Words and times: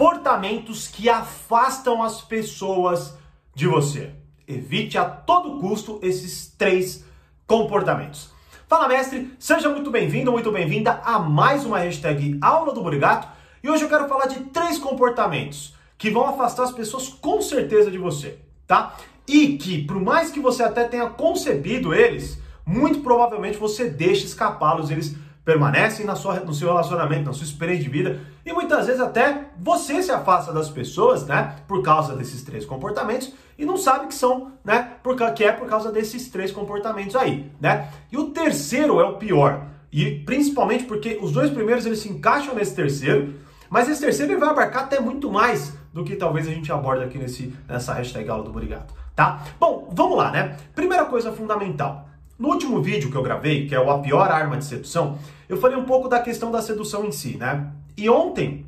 comportamentos 0.00 0.88
que 0.88 1.10
afastam 1.10 2.02
as 2.02 2.22
pessoas 2.22 3.18
de 3.54 3.66
você. 3.66 4.14
Evite 4.48 4.96
a 4.96 5.04
todo 5.04 5.60
custo 5.60 5.98
esses 6.02 6.54
três 6.56 7.04
comportamentos. 7.46 8.30
Fala, 8.66 8.88
mestre! 8.88 9.30
Seja 9.38 9.68
muito 9.68 9.90
bem-vindo, 9.90 10.32
muito 10.32 10.50
bem-vinda 10.50 11.02
a 11.04 11.18
mais 11.18 11.66
uma 11.66 11.80
hashtag 11.80 12.38
Aula 12.40 12.72
do 12.72 12.80
Burigato. 12.82 13.28
E 13.62 13.68
hoje 13.68 13.84
eu 13.84 13.90
quero 13.90 14.08
falar 14.08 14.24
de 14.24 14.40
três 14.44 14.78
comportamentos 14.78 15.74
que 15.98 16.10
vão 16.10 16.26
afastar 16.30 16.62
as 16.62 16.72
pessoas 16.72 17.08
com 17.08 17.42
certeza 17.42 17.90
de 17.90 17.98
você, 17.98 18.38
tá? 18.66 18.96
E 19.28 19.58
que, 19.58 19.84
por 19.84 20.00
mais 20.00 20.30
que 20.30 20.40
você 20.40 20.62
até 20.62 20.84
tenha 20.84 21.10
concebido 21.10 21.92
eles, 21.92 22.40
muito 22.64 23.00
provavelmente 23.00 23.58
você 23.58 23.90
deixa 23.90 24.24
escapá-los, 24.24 24.90
eles 24.90 25.14
permanecem 25.44 26.04
na 26.04 26.14
sua, 26.14 26.40
no 26.40 26.52
seu 26.52 26.68
relacionamento, 26.68 27.24
na 27.24 27.32
sua 27.32 27.44
experiência 27.44 27.84
de 27.84 27.90
vida, 27.90 28.20
e 28.44 28.52
muitas 28.52 28.86
vezes 28.86 29.00
até 29.00 29.46
você 29.58 30.02
se 30.02 30.10
afasta 30.10 30.52
das 30.52 30.68
pessoas, 30.68 31.26
né, 31.26 31.56
por 31.66 31.82
causa 31.82 32.14
desses 32.14 32.42
três 32.42 32.64
comportamentos 32.64 33.32
e 33.58 33.64
não 33.64 33.76
sabe 33.76 34.06
que 34.06 34.14
são, 34.14 34.52
né, 34.64 34.96
por, 35.02 35.16
que 35.34 35.44
é 35.44 35.52
por 35.52 35.68
causa 35.68 35.90
desses 35.90 36.28
três 36.28 36.52
comportamentos 36.52 37.16
aí, 37.16 37.50
né? 37.60 37.90
E 38.10 38.16
o 38.16 38.30
terceiro 38.30 39.00
é 39.00 39.04
o 39.04 39.16
pior, 39.16 39.66
e 39.92 40.20
principalmente 40.24 40.84
porque 40.84 41.18
os 41.20 41.32
dois 41.32 41.50
primeiros 41.50 41.84
eles 41.84 41.98
se 41.98 42.08
encaixam 42.08 42.54
nesse 42.54 42.74
terceiro, 42.74 43.34
mas 43.68 43.88
esse 43.88 44.00
terceiro 44.00 44.32
ele 44.32 44.40
vai 44.40 44.50
abarcar 44.50 44.84
até 44.84 45.00
muito 45.00 45.30
mais 45.30 45.74
do 45.92 46.04
que 46.04 46.16
talvez 46.16 46.46
a 46.46 46.50
gente 46.50 46.70
aborda 46.72 47.04
aqui 47.04 47.18
nesse, 47.18 47.54
nessa 47.68 47.92
hashtag 47.94 48.28
aula 48.28 48.44
do 48.44 48.52
Burigato, 48.52 48.94
tá? 49.14 49.42
Bom, 49.58 49.88
vamos 49.92 50.16
lá, 50.16 50.30
né? 50.30 50.56
Primeira 50.74 51.04
coisa 51.04 51.32
fundamental, 51.32 52.08
no 52.40 52.48
último 52.48 52.80
vídeo 52.82 53.10
que 53.10 53.16
eu 53.16 53.22
gravei, 53.22 53.66
que 53.66 53.74
é 53.74 53.78
o 53.80 53.90
A 53.90 53.98
Pior 53.98 54.30
Arma 54.30 54.56
de 54.56 54.64
Sedução, 54.64 55.18
eu 55.46 55.58
falei 55.58 55.76
um 55.76 55.84
pouco 55.84 56.08
da 56.08 56.20
questão 56.20 56.50
da 56.50 56.62
sedução 56.62 57.04
em 57.04 57.12
si, 57.12 57.36
né? 57.36 57.70
E 57.98 58.08
ontem 58.08 58.64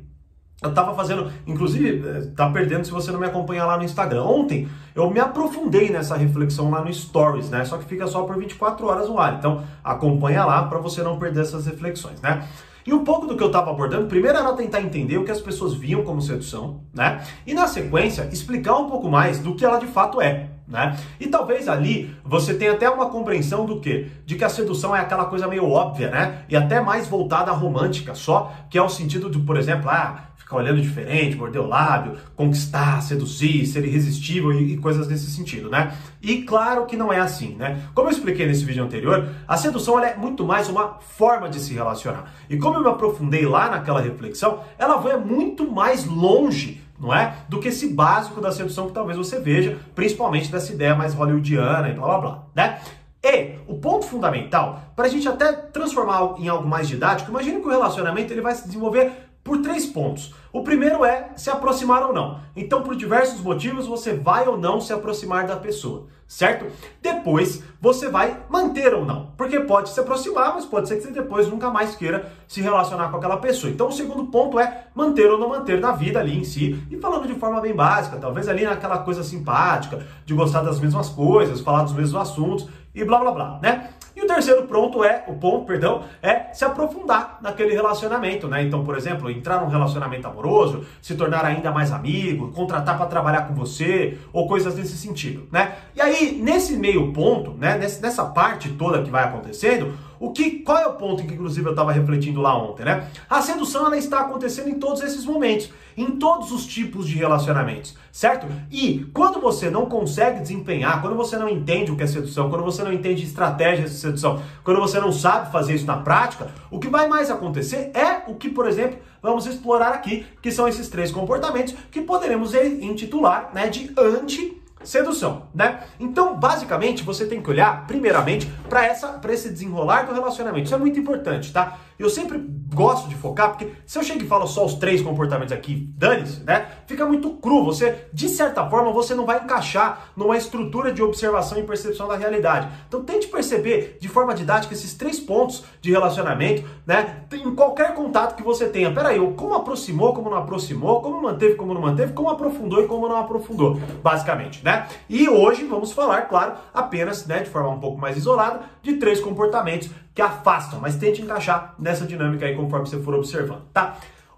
eu 0.61 0.71
tava 0.73 0.93
fazendo, 0.93 1.31
inclusive, 1.47 2.07
eh, 2.07 2.31
tá 2.35 2.49
perdendo 2.51 2.85
se 2.85 2.91
você 2.91 3.11
não 3.11 3.19
me 3.19 3.25
acompanha 3.25 3.65
lá 3.65 3.75
no 3.75 3.83
Instagram. 3.83 4.23
Ontem 4.23 4.69
eu 4.93 5.09
me 5.09 5.19
aprofundei 5.19 5.89
nessa 5.89 6.15
reflexão 6.15 6.69
lá 6.69 6.85
no 6.85 6.93
Stories, 6.93 7.49
né? 7.49 7.65
Só 7.65 7.77
que 7.77 7.85
fica 7.85 8.05
só 8.05 8.21
por 8.23 8.37
24 8.37 8.85
horas 8.85 9.09
no 9.09 9.19
ar. 9.19 9.37
Então 9.39 9.63
acompanha 9.83 10.45
lá 10.45 10.63
para 10.63 10.77
você 10.77 11.01
não 11.01 11.17
perder 11.17 11.41
essas 11.41 11.65
reflexões, 11.65 12.21
né? 12.21 12.47
E 12.85 12.93
um 12.93 13.03
pouco 13.03 13.25
do 13.25 13.35
que 13.35 13.41
eu 13.41 13.47
estava 13.47 13.71
abordando, 13.71 14.07
primeiro 14.07 14.37
era 14.37 14.53
tentar 14.53 14.81
entender 14.81 15.17
o 15.17 15.25
que 15.25 15.31
as 15.31 15.41
pessoas 15.41 15.73
viam 15.73 16.03
como 16.03 16.21
sedução, 16.21 16.81
né? 16.93 17.23
E 17.47 17.53
na 17.55 17.65
sequência, 17.65 18.29
explicar 18.31 18.77
um 18.77 18.87
pouco 18.87 19.09
mais 19.09 19.39
do 19.39 19.55
que 19.55 19.65
ela 19.65 19.79
de 19.79 19.87
fato 19.87 20.21
é. 20.21 20.49
Né? 20.73 20.97
E 21.19 21.27
talvez 21.27 21.69
ali 21.69 22.15
você 22.25 22.51
tenha 22.55 22.71
até 22.71 22.89
uma 22.89 23.07
compreensão 23.07 23.63
do 23.63 23.79
que? 23.79 24.07
De 24.25 24.33
que 24.33 24.43
a 24.43 24.49
sedução 24.49 24.95
é 24.95 24.99
aquela 24.99 25.25
coisa 25.25 25.47
meio 25.47 25.69
óbvia, 25.69 26.09
né? 26.09 26.39
E 26.49 26.55
até 26.55 26.81
mais 26.81 27.07
voltada 27.07 27.51
à 27.51 27.53
romântica, 27.53 28.15
só 28.15 28.51
que 28.71 28.75
é 28.75 28.81
o 28.81 28.89
sentido 28.89 29.29
de, 29.29 29.37
por 29.37 29.55
exemplo, 29.55 29.87
ah, 29.87 30.29
ficar 30.35 30.57
olhando 30.57 30.81
diferente, 30.81 31.35
morder 31.35 31.61
o 31.61 31.67
lábio, 31.67 32.17
conquistar, 32.35 33.03
seduzir, 33.03 33.67
ser 33.67 33.85
irresistível 33.85 34.51
e, 34.51 34.73
e, 34.73 34.77
coisas 34.77 35.07
nesse 35.07 35.29
sentido, 35.29 35.69
né? 35.69 35.95
E 36.19 36.41
claro 36.41 36.87
que 36.87 36.97
não 36.97 37.13
é 37.13 37.19
assim, 37.19 37.55
né? 37.55 37.83
Como 37.93 38.07
eu 38.07 38.11
expliquei 38.11 38.47
nesse 38.47 38.65
vídeo 38.65 38.83
anterior, 38.83 39.29
a 39.47 39.55
sedução 39.55 39.99
é 39.99 40.15
muito 40.15 40.43
mais 40.43 40.69
uma 40.69 40.95
forma 40.99 41.49
de 41.49 41.59
se 41.59 41.71
relacionar. 41.71 42.33
E 42.49 42.57
como 42.57 42.77
eu 42.77 42.81
me 42.81 42.89
aprofundei 42.89 43.45
lá 43.45 43.69
naquela 43.69 44.01
reflexão, 44.01 44.61
ela 44.79 44.97
vai 44.97 45.17
muito 45.17 45.69
mais 45.69 46.05
longe 46.05 46.82
não 47.03 47.13
é? 47.13 47.35
Do 47.49 47.59
que 47.59 47.67
esse 47.67 47.93
básico 47.93 48.39
da 48.39 48.51
sedução 48.51 48.87
que 48.87 48.93
talvez 48.93 49.17
você 49.17 49.39
veja, 49.39 49.77
principalmente 49.93 50.49
dessa 50.49 50.71
ideia 50.71 50.95
mais 50.95 51.13
hollywoodiana 51.13 51.89
e 51.89 51.93
blá 51.93 52.07
blá 52.07 52.17
blá, 52.17 52.43
né? 52.55 52.79
E 53.21 53.59
o 53.67 53.75
ponto 53.75 54.05
fundamental, 54.05 54.81
para 54.95 55.05
a 55.05 55.09
gente 55.09 55.27
até 55.27 55.51
transformar 55.51 56.35
em 56.37 56.47
algo 56.47 56.67
mais 56.67 56.87
didático, 56.87 57.29
imagine 57.29 57.61
que 57.61 57.67
o 57.67 57.71
relacionamento 57.71 58.33
ele 58.33 58.41
vai 58.41 58.55
se 58.55 58.65
desenvolver 58.65 59.11
por 59.43 59.61
três 59.61 59.85
pontos. 59.85 60.33
O 60.51 60.63
primeiro 60.63 61.03
é 61.03 61.31
se 61.35 61.49
aproximar 61.49 62.03
ou 62.03 62.13
não. 62.13 62.39
Então, 62.55 62.81
por 62.81 62.95
diversos 62.95 63.41
motivos, 63.41 63.87
você 63.87 64.13
vai 64.13 64.47
ou 64.47 64.57
não 64.57 64.79
se 64.79 64.93
aproximar 64.93 65.45
da 65.45 65.57
pessoa, 65.57 66.05
certo? 66.27 66.67
Depois, 67.01 67.61
você 67.81 68.07
vai 68.07 68.37
manter 68.49 68.93
ou 68.93 69.03
não. 69.03 69.31
Porque 69.35 69.59
pode 69.61 69.89
se 69.89 69.99
aproximar, 69.99 70.53
mas 70.53 70.65
pode 70.65 70.87
ser 70.87 70.97
que 70.97 71.01
você 71.03 71.11
depois 71.11 71.49
nunca 71.49 71.69
mais 71.69 71.95
queira 71.95 72.31
se 72.47 72.61
relacionar 72.61 73.09
com 73.09 73.17
aquela 73.17 73.37
pessoa. 73.37 73.71
Então, 73.73 73.87
o 73.87 73.91
segundo 73.91 74.27
ponto 74.27 74.59
é 74.59 74.85
manter 74.95 75.29
ou 75.29 75.39
não 75.39 75.49
manter 75.49 75.79
na 75.79 75.91
vida 75.91 76.19
ali 76.19 76.37
em 76.37 76.43
si. 76.43 76.81
E 76.89 76.97
falando 76.97 77.27
de 77.27 77.35
forma 77.35 77.59
bem 77.59 77.75
básica, 77.75 78.17
talvez 78.17 78.47
ali 78.47 78.63
naquela 78.63 78.99
coisa 78.99 79.23
simpática, 79.23 80.05
de 80.25 80.33
gostar 80.33 80.61
das 80.61 80.79
mesmas 80.79 81.09
coisas, 81.09 81.61
falar 81.61 81.83
dos 81.83 81.93
mesmos 81.93 82.21
assuntos 82.21 82.69
e 82.93 83.03
blá 83.03 83.19
blá 83.19 83.31
blá, 83.31 83.59
né? 83.61 83.89
Terceiro 84.33 84.63
ponto 84.63 85.03
é, 85.03 85.23
o 85.27 85.33
ponto, 85.33 85.63
perdão, 85.67 86.05
é 86.19 86.51
se 86.53 86.65
aprofundar 86.65 87.37
naquele 87.39 87.71
relacionamento, 87.71 88.47
né? 88.47 88.63
Então, 88.63 88.83
por 88.83 88.97
exemplo, 88.97 89.29
entrar 89.29 89.61
num 89.61 89.67
relacionamento 89.67 90.27
amoroso, 90.27 90.83
se 91.03 91.13
tornar 91.13 91.45
ainda 91.45 91.71
mais 91.71 91.91
amigo, 91.91 92.51
contratar 92.51 92.97
para 92.97 93.05
trabalhar 93.05 93.43
com 93.43 93.53
você, 93.53 94.17
ou 94.33 94.47
coisas 94.47 94.75
nesse 94.75 94.97
sentido, 94.97 95.47
né? 95.51 95.75
E 95.95 96.01
aí, 96.01 96.41
nesse 96.41 96.75
meio 96.75 97.13
ponto, 97.13 97.51
né, 97.51 97.77
nessa 97.77 98.25
parte 98.25 98.69
toda 98.69 99.03
que 99.03 99.11
vai 99.11 99.23
acontecendo, 99.23 99.93
o 100.23 100.31
que, 100.31 100.59
qual 100.59 100.77
é 100.77 100.87
o 100.87 100.93
ponto 100.93 101.21
que 101.25 101.33
inclusive 101.33 101.67
eu 101.67 101.71
estava 101.71 101.91
refletindo 101.91 102.39
lá 102.39 102.55
ontem, 102.55 102.85
né? 102.85 103.09
A 103.29 103.41
sedução 103.41 103.85
ela 103.85 103.97
está 103.97 104.21
acontecendo 104.21 104.69
em 104.69 104.79
todos 104.79 105.01
esses 105.01 105.25
momentos, 105.25 105.69
em 105.97 106.11
todos 106.11 106.49
os 106.53 106.65
tipos 106.65 107.09
de 107.09 107.17
relacionamentos, 107.17 107.93
certo? 108.09 108.47
E 108.71 109.05
quando 109.13 109.41
você 109.41 109.69
não 109.69 109.85
consegue 109.85 110.39
desempenhar, 110.39 111.01
quando 111.01 111.17
você 111.17 111.37
não 111.37 111.49
entende 111.49 111.91
o 111.91 111.97
que 111.97 112.03
é 112.03 112.07
sedução, 112.07 112.49
quando 112.49 112.63
você 112.63 112.81
não 112.83 112.93
entende 112.93 113.21
estratégias 113.21 113.91
de 113.91 113.97
sedução, 113.97 114.41
quando 114.63 114.79
você 114.79 114.97
não 114.97 115.11
sabe 115.11 115.51
fazer 115.51 115.75
isso 115.75 115.85
na 115.85 115.97
prática, 115.97 116.49
o 116.71 116.79
que 116.79 116.87
vai 116.87 117.05
mais 117.09 117.29
acontecer 117.29 117.91
é 117.93 118.23
o 118.25 118.35
que, 118.35 118.47
por 118.47 118.65
exemplo, 118.65 118.99
vamos 119.21 119.45
explorar 119.45 119.89
aqui, 119.89 120.25
que 120.41 120.53
são 120.53 120.69
esses 120.69 120.87
três 120.87 121.11
comportamentos 121.11 121.75
que 121.91 121.99
poderemos 121.99 122.53
intitular, 122.55 123.51
né, 123.53 123.67
de 123.67 123.91
anti 123.97 124.62
sedução, 124.83 125.47
né? 125.53 125.83
Então, 125.99 126.37
basicamente, 126.37 127.03
você 127.03 127.25
tem 127.25 127.41
que 127.41 127.49
olhar 127.49 127.87
primeiramente 127.87 128.45
para 128.69 128.85
essa 128.85 129.07
para 129.13 129.33
esse 129.33 129.49
desenrolar 129.49 130.03
do 130.03 130.13
relacionamento. 130.13 130.65
Isso 130.65 130.75
é 130.75 130.77
muito 130.77 130.99
importante, 130.99 131.51
tá? 131.51 131.77
Eu 131.97 132.09
sempre 132.09 132.37
gosto 132.73 133.07
de 133.07 133.15
focar, 133.15 133.49
porque 133.49 133.71
se 133.85 133.97
eu 133.97 134.03
chego 134.03 134.23
e 134.23 134.27
falo 134.27 134.47
só 134.47 134.65
os 134.65 134.73
três 134.73 135.01
comportamentos 135.01 135.53
aqui, 135.53 135.93
dane-se, 135.95 136.43
né? 136.43 136.67
Fica 136.87 137.05
muito 137.05 137.29
cru. 137.35 137.63
Você, 137.63 138.07
de 138.11 138.27
certa 138.27 138.67
forma, 138.69 138.91
você 138.91 139.13
não 139.13 139.25
vai 139.25 139.43
encaixar 139.43 140.09
numa 140.15 140.35
estrutura 140.35 140.91
de 140.91 141.01
observação 141.01 141.57
e 141.59 141.63
percepção 141.63 142.07
da 142.07 142.15
realidade. 142.15 142.67
Então 142.87 143.03
tente 143.03 143.27
perceber 143.27 143.97
de 144.01 144.07
forma 144.07 144.33
didática 144.33 144.73
esses 144.73 144.93
três 144.95 145.19
pontos 145.19 145.63
de 145.81 145.91
relacionamento, 145.91 146.67
né? 146.85 147.23
Em 147.31 147.55
qualquer 147.55 147.93
contato 147.93 148.35
que 148.35 148.43
você 148.43 148.67
tenha. 148.67 148.91
Peraí, 148.93 149.19
como 149.35 149.53
aproximou, 149.53 150.13
como 150.13 150.29
não 150.29 150.37
aproximou, 150.37 151.01
como 151.01 151.21
manteve, 151.21 151.55
como 151.55 151.73
não 151.73 151.81
manteve, 151.81 152.13
como 152.13 152.29
aprofundou 152.29 152.83
e 152.83 152.87
como 152.87 153.07
não 153.07 153.17
aprofundou, 153.17 153.79
basicamente, 154.01 154.63
né? 154.63 154.72
E 155.09 155.27
hoje 155.29 155.63
vamos 155.65 155.91
falar, 155.91 156.23
claro, 156.23 156.53
apenas, 156.73 157.25
né, 157.25 157.39
de 157.39 157.49
forma 157.49 157.69
um 157.69 157.79
pouco 157.79 157.99
mais 157.99 158.17
isolada, 158.17 158.61
de 158.81 158.97
três 158.97 159.19
comportamentos 159.19 159.89
que 160.13 160.21
afastam, 160.21 160.79
mas 160.79 160.95
tente 160.95 161.21
encaixar 161.21 161.75
nessa 161.79 162.05
dinâmica 162.05 162.45
aí 162.45 162.55
conforme 162.55 162.87
você 162.87 162.99
for 163.01 163.15
observando, 163.15 163.63
tá? 163.73 163.95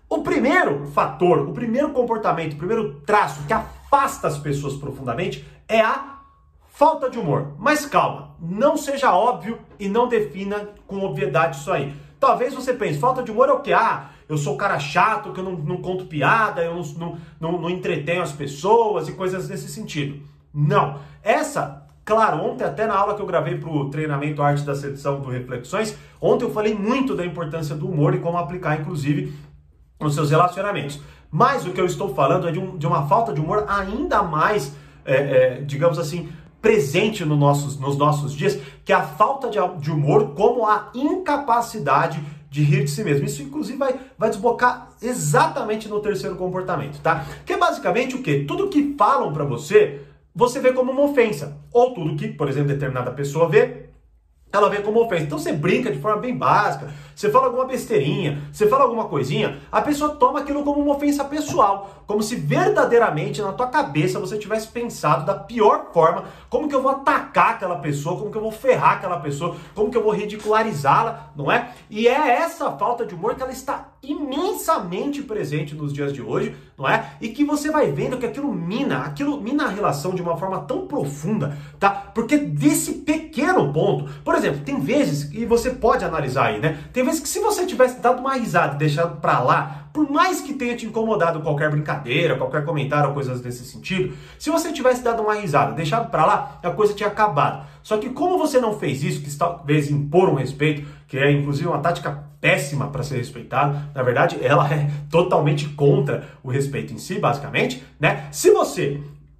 O 0.07 0.21
primeiro 0.21 0.85
fator, 0.87 1.39
o 1.39 1.51
primeiro 1.51 1.89
comportamento, 1.89 2.53
o 2.53 2.57
primeiro 2.57 3.01
traço 3.01 3.43
que 3.47 3.53
afasta 3.53 4.27
as 4.27 4.37
pessoas 4.37 4.75
profundamente 4.75 5.45
é 5.67 5.81
a 5.81 6.19
falta 6.67 7.09
de 7.09 7.17
humor. 7.17 7.53
Mas 7.57 7.85
calma, 7.85 8.35
não 8.39 8.77
seja 8.77 9.13
óbvio 9.13 9.59
e 9.79 9.87
não 9.87 10.07
defina 10.07 10.69
com 10.85 11.03
obviedade 11.03 11.57
isso 11.57 11.71
aí. 11.71 11.95
Talvez 12.19 12.53
você 12.53 12.73
pense, 12.73 12.99
falta 12.99 13.23
de 13.23 13.31
humor 13.31 13.49
é 13.49 13.53
o 13.53 13.61
que? 13.61 13.73
Ah, 13.73 14.09
eu 14.27 14.37
sou 14.37 14.57
cara 14.57 14.79
chato, 14.79 15.31
que 15.31 15.39
eu 15.39 15.43
não, 15.43 15.53
não 15.53 15.77
conto 15.77 16.05
piada, 16.05 16.63
eu 16.63 16.75
não, 16.75 17.17
não, 17.39 17.51
não, 17.59 17.69
entretenho 17.69 18.21
as 18.21 18.31
pessoas 18.31 19.07
e 19.07 19.13
coisas 19.13 19.49
nesse 19.49 19.67
sentido. 19.69 20.21
Não. 20.53 20.99
Essa 21.21 21.85
Claro, 22.05 22.45
ontem 22.45 22.63
até 22.63 22.85
na 22.85 22.95
aula 22.95 23.15
que 23.15 23.21
eu 23.21 23.25
gravei 23.25 23.57
para 23.57 23.67
o 23.67 23.89
treinamento 23.89 24.39
Arte 24.39 24.63
da 24.63 24.75
Sedução 24.75 25.19
do 25.19 25.29
Reflexões, 25.31 25.97
ontem 26.21 26.45
eu 26.45 26.51
falei 26.51 26.75
muito 26.75 27.15
da 27.15 27.25
importância 27.25 27.75
do 27.75 27.89
humor 27.89 28.13
e 28.13 28.19
como 28.19 28.37
aplicar, 28.37 28.79
inclusive, 28.79 29.33
nos 29.99 30.13
seus 30.13 30.29
relacionamentos. 30.29 31.01
Mas 31.31 31.65
o 31.65 31.71
que 31.71 31.81
eu 31.81 31.85
estou 31.87 32.13
falando 32.13 32.47
é 32.47 32.51
de, 32.51 32.59
um, 32.59 32.77
de 32.77 32.85
uma 32.85 33.07
falta 33.07 33.33
de 33.33 33.41
humor 33.41 33.65
ainda 33.67 34.21
mais, 34.21 34.75
é, 35.03 35.15
é, 35.15 35.61
digamos 35.61 35.97
assim, 35.97 36.29
presente 36.61 37.25
no 37.25 37.35
nossos, 37.35 37.79
nos 37.79 37.97
nossos 37.97 38.33
dias, 38.33 38.59
que 38.85 38.93
é 38.93 38.95
a 38.95 39.01
falta 39.01 39.49
de, 39.49 39.57
de 39.79 39.91
humor 39.91 40.35
como 40.35 40.67
a 40.67 40.91
incapacidade 40.93 42.23
de 42.55 42.63
rir 42.63 42.85
de 42.85 42.89
si 42.89 43.03
mesmo. 43.03 43.25
Isso, 43.25 43.43
inclusive, 43.43 43.77
vai, 43.77 43.99
vai 44.17 44.29
desbocar 44.29 44.89
exatamente 45.01 45.89
no 45.89 45.99
terceiro 45.99 46.37
comportamento, 46.37 47.01
tá? 47.01 47.25
Que 47.45 47.53
é 47.53 47.57
basicamente 47.57 48.15
o 48.15 48.23
quê? 48.23 48.45
Tudo 48.47 48.69
que 48.69 48.95
falam 48.97 49.33
para 49.33 49.43
você 49.43 49.99
você 50.33 50.59
vê 50.59 50.71
como 50.73 50.91
uma 50.91 51.03
ofensa. 51.03 51.57
Ou 51.71 51.93
tudo 51.93 52.15
que, 52.15 52.29
por 52.29 52.47
exemplo, 52.49 52.69
determinada 52.69 53.11
pessoa 53.11 53.49
vê, 53.49 53.89
ela 54.55 54.69
vê 54.69 54.81
como 54.81 55.03
ofensa. 55.03 55.23
Então 55.23 55.37
você 55.37 55.51
brinca 55.51 55.91
de 55.91 55.99
forma 55.99 56.21
bem 56.21 56.35
básica, 56.35 56.89
você 57.15 57.29
fala 57.29 57.45
alguma 57.45 57.65
besteirinha, 57.65 58.41
você 58.51 58.67
fala 58.67 58.83
alguma 58.83 59.05
coisinha, 59.05 59.59
a 59.71 59.81
pessoa 59.81 60.15
toma 60.15 60.39
aquilo 60.39 60.63
como 60.63 60.81
uma 60.81 60.95
ofensa 60.95 61.23
pessoal, 61.23 62.03
como 62.05 62.21
se 62.21 62.35
verdadeiramente 62.35 63.41
na 63.41 63.53
tua 63.53 63.67
cabeça 63.67 64.19
você 64.19 64.37
tivesse 64.37 64.67
pensado 64.67 65.25
da 65.25 65.33
pior 65.33 65.91
forma, 65.93 66.25
como 66.49 66.67
que 66.67 66.75
eu 66.75 66.81
vou 66.81 66.91
atacar 66.91 67.51
aquela 67.51 67.77
pessoa, 67.77 68.17
como 68.17 68.31
que 68.31 68.37
eu 68.37 68.41
vou 68.41 68.51
ferrar 68.51 68.93
aquela 68.93 69.19
pessoa, 69.19 69.55
como 69.73 69.89
que 69.89 69.97
eu 69.97 70.03
vou 70.03 70.11
ridicularizá-la, 70.11 71.31
não 71.35 71.51
é? 71.51 71.71
E 71.89 72.07
é 72.07 72.41
essa 72.41 72.71
falta 72.71 73.05
de 73.05 73.15
humor 73.15 73.35
que 73.35 73.41
ela 73.41 73.51
está 73.51 73.94
imensamente 74.11 75.21
presente 75.21 75.75
nos 75.75 75.93
dias 75.93 76.13
de 76.13 76.21
hoje, 76.21 76.55
não 76.77 76.87
é? 76.87 77.13
E 77.21 77.29
que 77.29 77.43
você 77.43 77.69
vai 77.69 77.91
vendo 77.91 78.17
que 78.17 78.25
aquilo 78.25 78.53
mina, 78.53 78.99
aquilo 78.99 79.39
mina 79.39 79.65
a 79.65 79.69
relação 79.69 80.13
de 80.13 80.21
uma 80.21 80.37
forma 80.37 80.59
tão 80.59 80.87
profunda, 80.87 81.57
tá? 81.79 81.89
Porque 81.89 82.37
desse 82.37 82.93
pequeno 82.93 83.71
ponto, 83.71 84.09
por 84.23 84.35
exemplo, 84.35 84.61
tem 84.61 84.79
vezes 84.79 85.31
e 85.33 85.45
você 85.45 85.69
pode 85.69 86.03
analisar 86.03 86.47
aí, 86.47 86.59
né? 86.59 86.77
Tem 86.91 87.03
vezes 87.03 87.19
que 87.19 87.29
se 87.29 87.39
você 87.39 87.65
tivesse 87.65 87.99
dado 87.99 88.19
uma 88.19 88.35
risada 88.35 88.75
e 88.75 88.79
deixado 88.79 89.19
pra 89.19 89.39
lá, 89.39 89.84
por 89.95 90.11
mais 90.11 90.41
que 90.41 90.53
tenha 90.53 90.75
te 90.75 90.85
incomodado 90.85 91.39
qualquer 91.39 91.71
brincadeira, 91.71 92.35
qualquer 92.35 92.65
comentário 92.65 93.07
ou 93.07 93.13
coisas 93.13 93.39
desse 93.39 93.63
sentido, 93.63 94.13
se 94.37 94.49
você 94.49 94.73
tivesse 94.73 95.01
dado 95.01 95.23
uma 95.23 95.35
risada, 95.35 95.71
deixado 95.71 96.11
pra 96.11 96.25
lá, 96.25 96.59
a 96.61 96.69
coisa 96.69 96.93
tinha 96.93 97.07
acabado. 97.07 97.65
Só 97.81 97.95
que 97.95 98.09
como 98.09 98.37
você 98.37 98.59
não 98.59 98.77
fez 98.77 99.01
isso, 99.05 99.21
que 99.21 99.33
talvez 99.33 99.89
impor 99.89 100.27
um 100.27 100.33
respeito, 100.33 100.85
que 101.07 101.17
é 101.17 101.31
inclusive 101.31 101.69
uma 101.69 101.79
tática 101.79 102.25
péssima 102.41 102.87
para 102.87 103.03
ser 103.03 103.15
respeitado, 103.15 103.79
na 103.95 104.03
verdade, 104.03 104.37
ela 104.41 104.67
é 104.69 104.89
totalmente 105.09 105.69
contra 105.69 106.27
o 106.43 106.49
respeito 106.49 106.93
em 106.93 106.97
si, 106.97 107.17
basicamente, 107.17 107.81
né? 107.97 108.27
Se 108.31 108.51
você 108.51 108.99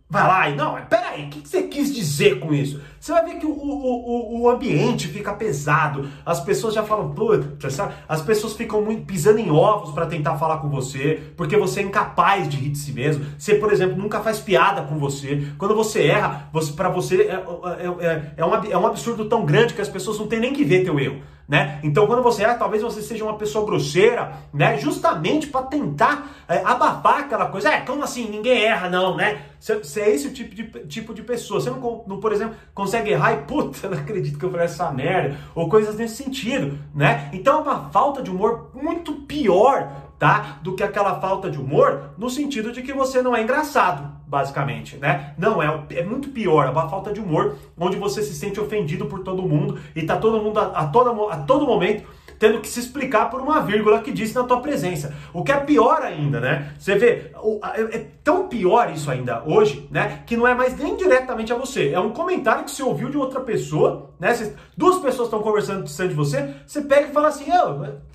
vai 0.09 0.25
lá 0.25 0.49
e 0.49 0.55
não, 0.55 0.77
o 1.23 1.29
que 1.29 1.47
você 1.47 1.63
quis 1.63 1.93
dizer 1.93 2.39
com 2.39 2.53
isso? 2.53 2.81
Você 2.99 3.11
vai 3.11 3.23
ver 3.25 3.35
que 3.35 3.45
o, 3.45 3.51
o, 3.51 4.41
o, 4.41 4.49
ambiente 4.49 5.07
fica 5.07 5.33
pesado, 5.33 6.09
as 6.25 6.39
pessoas 6.39 6.73
já 6.73 6.83
falam, 6.83 7.11
puta, 7.11 7.69
sabe? 7.69 7.93
As 8.07 8.21
pessoas 8.21 8.53
ficam 8.53 8.81
muito 8.81 9.05
pisando 9.05 9.39
em 9.39 9.51
ovos 9.51 9.91
para 9.91 10.05
tentar 10.05 10.37
falar 10.37 10.57
com 10.57 10.69
você, 10.69 11.21
porque 11.37 11.55
você 11.55 11.81
é 11.81 11.83
incapaz 11.83 12.49
de 12.49 12.57
rir 12.57 12.69
de 12.69 12.77
si 12.77 12.91
mesmo. 12.91 13.25
Você, 13.37 13.55
por 13.55 13.71
exemplo, 13.71 13.95
nunca 13.95 14.19
faz 14.21 14.39
piada 14.39 14.81
com 14.81 14.97
você. 14.97 15.47
Quando 15.57 15.75
você 15.75 16.03
erra, 16.07 16.49
você, 16.51 16.73
para 16.73 16.89
você 16.89 17.23
é, 17.23 17.35
é, 17.35 18.07
é, 18.07 18.33
é, 18.37 18.45
um, 18.45 18.53
é 18.53 18.77
um 18.77 18.87
absurdo 18.87 19.25
tão 19.25 19.45
grande 19.45 19.73
que 19.73 19.81
as 19.81 19.89
pessoas 19.89 20.17
não 20.17 20.27
têm 20.27 20.39
nem 20.39 20.53
que 20.53 20.63
ver 20.63 20.83
teu 20.83 20.99
erro 20.99 21.21
né? 21.47 21.79
Então, 21.83 22.07
quando 22.07 22.23
você 22.23 22.43
erra, 22.43 22.55
talvez 22.55 22.81
você 22.81 23.01
seja 23.01 23.23
uma 23.23 23.37
pessoa 23.37 23.65
grosseira, 23.65 24.33
né? 24.53 24.77
Justamente 24.77 25.47
para 25.47 25.65
tentar 25.65 26.31
é, 26.47 26.61
abafar 26.63 27.19
aquela 27.19 27.47
coisa. 27.47 27.69
É, 27.69 27.81
como 27.81 28.03
assim? 28.03 28.29
Ninguém 28.29 28.63
erra, 28.63 28.89
não, 28.89 29.15
né? 29.15 29.41
Você 29.59 30.01
é 30.01 30.09
esse 30.09 30.31
tipo 30.31 30.55
de, 30.55 30.63
tipo 30.87 31.13
de 31.13 31.21
pessoa. 31.21 31.59
Você 31.59 31.69
não, 31.69 32.03
não, 32.07 32.19
por 32.19 32.31
exemplo, 32.31 32.55
consegue 32.73 33.11
errar 33.11 33.33
e, 33.33 33.37
puta, 33.43 33.87
não 33.89 33.97
acredito 33.97 34.39
que 34.39 34.45
eu 34.45 34.51
falei 34.51 34.65
essa 34.65 34.91
merda, 34.91 35.37
ou 35.53 35.69
coisas 35.69 35.95
nesse 35.95 36.23
sentido, 36.23 36.79
né? 36.93 37.29
Então, 37.31 37.59
é 37.59 37.61
uma 37.61 37.89
falta 37.89 38.21
de 38.21 38.31
humor 38.31 38.71
muito 38.73 39.13
pior 39.13 40.04
tá? 40.17 40.59
Do 40.61 40.75
que 40.75 40.83
aquela 40.83 41.19
falta 41.19 41.49
de 41.49 41.59
humor, 41.59 42.11
no 42.17 42.29
sentido 42.29 42.71
de 42.71 42.81
que 42.81 42.93
você 42.93 43.21
não 43.21 43.35
é 43.35 43.41
engraçado, 43.41 44.09
basicamente, 44.27 44.97
né? 44.97 45.33
Não, 45.37 45.61
é, 45.61 45.83
é 45.91 46.03
muito 46.03 46.29
pior, 46.29 46.65
é 46.67 46.69
uma 46.69 46.89
falta 46.89 47.11
de 47.11 47.19
humor, 47.19 47.55
onde 47.77 47.97
você 47.97 48.21
se 48.21 48.33
sente 48.33 48.59
ofendido 48.59 49.05
por 49.05 49.19
todo 49.19 49.41
mundo 49.41 49.79
e 49.95 50.03
tá 50.03 50.17
todo 50.17 50.41
mundo 50.41 50.59
a, 50.59 50.67
a, 50.67 50.87
todo, 50.87 51.29
a 51.29 51.37
todo 51.37 51.65
momento 51.65 52.05
tendo 52.39 52.59
que 52.59 52.67
se 52.67 52.79
explicar 52.79 53.29
por 53.29 53.41
uma 53.41 53.61
vírgula 53.61 54.01
que 54.01 54.11
disse 54.11 54.35
na 54.35 54.43
tua 54.43 54.61
presença. 54.61 55.13
O 55.33 55.43
que 55.43 55.51
é 55.51 55.57
pior 55.57 56.01
ainda, 56.01 56.39
né? 56.39 56.73
Você 56.77 56.95
vê, 56.95 57.31
é, 57.73 57.81
é 57.81 58.07
tão 58.23 58.47
pior 58.47 58.91
isso 58.91 59.09
ainda 59.09 59.43
hoje, 59.45 59.87
né? 59.91 60.23
Que 60.25 60.35
não 60.35 60.47
é 60.47 60.53
mais 60.53 60.77
nem 60.77 60.95
diretamente 60.95 61.53
a 61.53 61.55
você. 61.55 61.91
É 61.91 61.99
um 61.99 62.11
comentário 62.11 62.65
que 62.65 62.71
você 62.71 62.83
ouviu 62.83 63.09
de 63.09 63.17
outra 63.17 63.39
pessoa, 63.41 64.11
né? 64.19 64.35
duas 64.75 64.99
pessoas 64.99 65.27
estão 65.27 65.41
conversando 65.41 65.83
distante 65.83 66.09
de 66.09 66.15
você, 66.15 66.53
você 66.65 66.81
pega 66.81 67.07
e 67.07 67.11
fala 67.11 67.29
assim, 67.29 67.45
oh, 67.51 68.14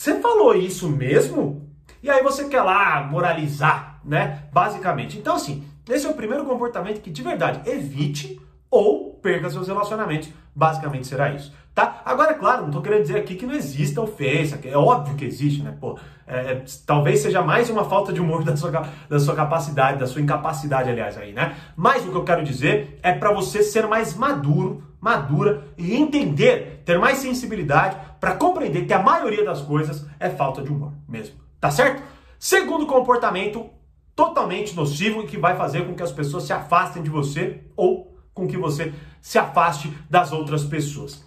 você 0.00 0.18
falou 0.18 0.56
isso 0.56 0.88
mesmo? 0.88 1.68
E 2.02 2.08
aí 2.08 2.22
você 2.22 2.48
quer 2.48 2.62
lá 2.62 3.06
moralizar, 3.06 4.00
né? 4.02 4.44
Basicamente. 4.50 5.18
Então, 5.18 5.36
assim, 5.36 5.62
esse 5.86 6.06
é 6.06 6.08
o 6.08 6.14
primeiro 6.14 6.46
comportamento 6.46 7.02
que 7.02 7.10
de 7.10 7.22
verdade 7.22 7.68
evite 7.68 8.40
ou 8.70 9.12
perca 9.22 9.50
seus 9.50 9.68
relacionamentos. 9.68 10.30
Basicamente 10.56 11.06
será 11.06 11.30
isso, 11.34 11.52
tá? 11.74 12.00
Agora, 12.02 12.32
claro, 12.32 12.62
não 12.62 12.70
tô 12.70 12.80
querendo 12.80 13.02
dizer 13.02 13.18
aqui 13.18 13.34
que 13.34 13.44
não 13.44 13.52
exista 13.52 14.00
ofensa, 14.00 14.56
que 14.56 14.70
é 14.70 14.76
óbvio 14.76 15.16
que 15.16 15.24
existe, 15.26 15.62
né? 15.62 15.76
Pô, 15.78 15.98
é, 16.26 16.52
é 16.52 16.64
talvez 16.86 17.20
seja 17.20 17.42
mais 17.42 17.68
uma 17.68 17.84
falta 17.84 18.10
de 18.10 18.22
humor 18.22 18.42
da 18.42 18.56
sua, 18.56 18.70
da 19.06 19.20
sua 19.20 19.34
capacidade, 19.34 19.98
da 19.98 20.06
sua 20.06 20.22
incapacidade, 20.22 20.88
aliás, 20.88 21.18
aí, 21.18 21.34
né? 21.34 21.56
Mas 21.76 22.06
o 22.06 22.10
que 22.10 22.16
eu 22.16 22.24
quero 22.24 22.42
dizer 22.42 22.98
é 23.02 23.12
para 23.12 23.34
você 23.34 23.62
ser 23.62 23.86
mais 23.86 24.14
maduro, 24.14 24.82
madura 24.98 25.64
e 25.76 25.94
entender, 25.94 26.82
ter 26.86 26.98
mais 26.98 27.18
sensibilidade 27.18 27.98
para 28.20 28.36
compreender 28.36 28.86
que 28.86 28.92
a 28.92 29.02
maioria 29.02 29.44
das 29.44 29.62
coisas 29.62 30.06
é 30.20 30.28
falta 30.28 30.62
de 30.62 30.70
humor 30.70 30.92
mesmo. 31.08 31.36
Tá 31.58 31.70
certo? 31.70 32.02
Segundo 32.38 32.86
comportamento 32.86 33.70
totalmente 34.14 34.76
nocivo 34.76 35.22
e 35.22 35.26
que 35.26 35.38
vai 35.38 35.56
fazer 35.56 35.86
com 35.86 35.94
que 35.94 36.02
as 36.02 36.12
pessoas 36.12 36.44
se 36.44 36.52
afastem 36.52 37.02
de 37.02 37.10
você 37.10 37.64
ou 37.76 38.16
com 38.34 38.46
que 38.46 38.56
você 38.56 38.92
se 39.20 39.38
afaste 39.38 39.92
das 40.08 40.30
outras 40.32 40.64
pessoas. 40.64 41.26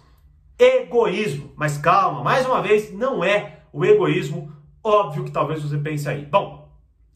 Egoísmo. 0.58 1.52
Mas 1.56 1.76
calma, 1.76 2.22
mais 2.22 2.46
uma 2.46 2.62
vez, 2.62 2.92
não 2.92 3.24
é 3.24 3.60
o 3.72 3.84
egoísmo 3.84 4.52
óbvio 4.82 5.24
que 5.24 5.30
talvez 5.30 5.62
você 5.62 5.78
pense 5.78 6.08
aí. 6.08 6.24
Bom, 6.24 6.64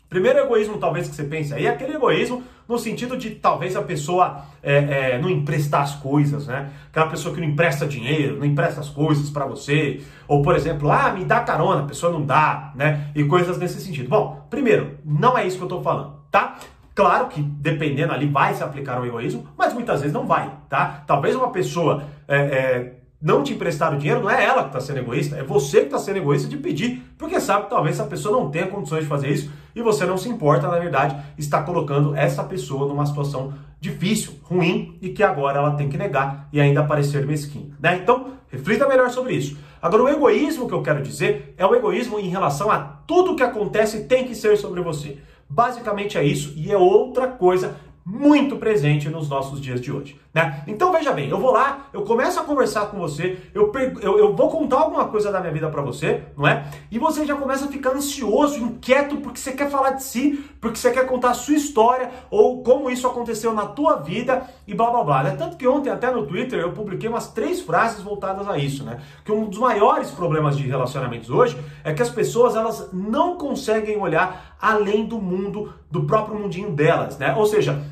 Primeiro 0.09 0.39
egoísmo, 0.39 0.79
talvez, 0.79 1.09
que 1.09 1.15
você 1.15 1.25
pense 1.25 1.53
aí, 1.53 1.67
é 1.67 1.71
aquele 1.71 1.95
egoísmo 1.95 2.43
no 2.69 2.79
sentido 2.79 3.17
de 3.17 3.31
talvez 3.31 3.75
a 3.75 3.83
pessoa 3.83 4.43
é, 4.63 5.15
é, 5.15 5.19
não 5.19 5.31
emprestar 5.31 5.83
as 5.83 5.95
coisas, 5.95 6.47
né? 6.47 6.71
Aquela 6.91 7.09
pessoa 7.09 7.35
que 7.35 7.41
não 7.41 7.49
empresta 7.49 7.87
dinheiro, 7.87 8.37
não 8.37 8.45
empresta 8.45 8.81
as 8.81 8.91
coisas 8.91 9.31
para 9.31 9.47
você. 9.47 10.03
Ou, 10.27 10.43
por 10.43 10.55
exemplo, 10.55 10.91
ah, 10.91 11.11
me 11.13 11.25
dá 11.25 11.41
carona, 11.41 11.81
a 11.81 11.87
pessoa 11.87 12.13
não 12.13 12.25
dá, 12.25 12.73
né? 12.75 13.11
E 13.15 13.25
coisas 13.25 13.57
nesse 13.59 13.81
sentido. 13.81 14.11
Bom, 14.11 14.47
primeiro, 14.51 14.99
não 15.05 15.39
é 15.39 15.47
isso 15.47 15.57
que 15.57 15.65
eu 15.65 15.69
tô 15.69 15.81
falando, 15.81 16.17
tá? 16.31 16.57
Claro 16.95 17.29
que 17.29 17.41
dependendo 17.41 18.13
ali 18.13 18.27
vai 18.27 18.53
se 18.55 18.63
aplicar 18.63 19.01
o 19.01 19.07
egoísmo, 19.07 19.47
mas 19.57 19.73
muitas 19.73 20.01
vezes 20.01 20.13
não 20.13 20.27
vai, 20.27 20.53
tá? 20.69 21.05
Talvez 21.07 21.35
uma 21.35 21.51
pessoa 21.51 22.03
é, 22.27 22.37
é 22.37 22.98
não 23.21 23.43
te 23.43 23.53
emprestar 23.53 23.93
o 23.93 23.99
dinheiro, 23.99 24.23
não 24.23 24.31
é 24.31 24.45
ela 24.45 24.63
que 24.63 24.69
está 24.69 24.81
sendo 24.81 25.01
egoísta, 25.01 25.37
é 25.37 25.43
você 25.43 25.81
que 25.81 25.87
está 25.87 25.99
sendo 25.99 26.19
egoísta 26.19 26.49
de 26.49 26.57
pedir, 26.57 27.03
porque 27.19 27.41
sabe 27.41 27.65
que 27.65 27.71
talvez 27.71 27.99
essa 27.99 28.09
pessoa 28.09 28.39
não 28.39 28.51
tenha 28.51 28.69
condições 28.69 29.03
de 29.03 29.09
fazer 29.09 29.29
isso 29.29 29.51
e 29.75 29.83
você 29.83 30.07
não 30.07 30.17
se 30.17 30.29
importa, 30.29 30.69
na 30.69 30.79
verdade, 30.79 31.17
está 31.37 31.63
colocando 31.63 32.15
essa 32.15 32.45
pessoa 32.45 32.87
numa 32.87 33.07
situação 33.07 33.53
difícil, 33.81 34.35
ruim 34.43 34.97
e 35.01 35.11
que 35.11 35.23
agora 35.23 35.59
ela 35.59 35.75
tem 35.75 35.89
que 35.89 35.97
negar 35.97 36.49
e 36.53 36.61
ainda 36.61 36.85
parecer 36.85 37.27
mesquinha, 37.27 37.71
né? 37.81 37.97
Então, 38.03 38.33
reflita 38.49 38.89
melhor 38.89 39.11
sobre 39.11 39.35
isso. 39.35 39.57
Agora, 39.81 40.05
o 40.05 40.09
egoísmo 40.09 40.67
que 40.67 40.75
eu 40.75 40.83
quero 40.83 41.03
dizer 41.03 41.55
é 41.57 41.65
o 41.65 41.75
egoísmo 41.75 42.19
em 42.19 42.29
relação 42.29 42.71
a 42.71 42.79
tudo 42.79 43.37
que 43.37 43.43
acontece 43.43 44.05
tem 44.05 44.27
que 44.27 44.35
ser 44.35 44.57
sobre 44.57 44.81
você. 44.81 45.19
Basicamente 45.49 46.19
é 46.19 46.25
isso 46.25 46.53
e 46.57 46.71
é 46.71 46.77
outra 46.77 47.27
coisa 47.27 47.77
muito 48.09 48.57
presente 48.57 49.11
nos 49.11 49.29
nossos 49.29 49.61
dias 49.61 49.83
de 49.83 49.93
hoje. 49.93 50.19
Né? 50.33 50.63
Então 50.67 50.91
veja 50.91 51.13
bem, 51.13 51.29
eu 51.29 51.39
vou 51.39 51.51
lá, 51.51 51.89
eu 51.93 52.03
começo 52.03 52.41
a 52.41 52.43
conversar 52.43 52.87
com 52.87 52.99
você, 52.99 53.37
eu, 53.53 53.71
eu, 54.01 54.19
eu 54.19 54.35
vou 54.35 54.49
contar 54.49 54.79
alguma 54.79 55.07
coisa 55.09 55.31
da 55.31 55.41
minha 55.41 55.53
vida 55.53 55.69
para 55.69 55.83
você, 55.83 56.23
não 56.35 56.47
é? 56.47 56.65
E 56.91 56.99
você 56.99 57.27
já 57.27 57.37
começa 57.37 57.67
a 57.67 57.69
ficar 57.69 57.91
ansioso, 57.91 58.59
inquieto, 58.59 59.19
porque 59.19 59.39
você 59.39 59.53
quer 59.53 59.69
falar 59.69 59.91
de 59.91 60.03
si, 60.03 60.43
porque 60.59 60.79
você 60.79 60.91
quer 60.91 61.07
contar 61.07 61.31
a 61.31 61.35
sua 61.35 61.55
história, 61.55 62.11
ou 62.31 62.63
como 62.63 62.89
isso 62.89 63.07
aconteceu 63.07 63.53
na 63.53 63.67
tua 63.67 63.97
vida, 63.97 64.49
e 64.67 64.75
blá 64.75 64.91
blá 64.91 65.05
blá. 65.05 65.23
Né? 65.25 65.37
Tanto 65.37 65.59
que 65.59 65.69
ontem, 65.69 65.91
até 65.91 66.11
no 66.11 66.27
Twitter, 66.27 66.61
eu 66.61 66.73
publiquei 66.73 67.11
umas 67.11 67.29
três 67.29 67.61
frases 67.61 68.03
voltadas 68.03 68.49
a 68.49 68.57
isso, 68.57 68.85
né? 68.85 69.01
Que 69.25 69.33
um 69.33 69.47
dos 69.47 69.59
maiores 69.59 70.11
problemas 70.11 70.57
de 70.57 70.67
relacionamentos 70.67 71.29
hoje 71.29 71.59
é 71.85 71.93
que 71.93 72.01
as 72.01 72.11
pessoas 72.11 72.57
elas 72.57 72.89
não 72.93 73.37
conseguem 73.37 73.99
olhar 73.99 74.57
além 74.61 75.05
do 75.05 75.19
mundo, 75.19 75.75
do 75.91 76.05
próprio 76.05 76.39
mundinho 76.39 76.71
delas, 76.71 77.19
né? 77.19 77.35
Ou 77.37 77.47
seja, 77.47 77.83